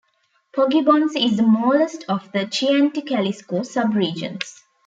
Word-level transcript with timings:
Poggibonsi 0.55 1.23
is 1.23 1.37
the 1.37 1.43
smallest 1.43 2.05
of 2.09 2.31
the 2.31 2.47
Chianti 2.47 3.03
Classico 3.03 3.63
sub-regions. 3.63 4.63